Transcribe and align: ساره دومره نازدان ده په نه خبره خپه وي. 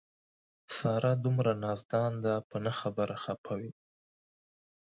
ساره 0.77 1.11
دومره 1.23 1.51
نازدان 1.63 2.11
ده 2.23 2.33
په 2.49 2.57
نه 2.65 2.71
خبره 2.79 3.15
خپه 3.23 3.53
وي. 3.59 3.71